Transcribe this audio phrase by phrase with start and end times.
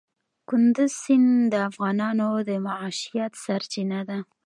[0.49, 4.19] کندز سیند د افغانانو د معیشت سرچینه ده.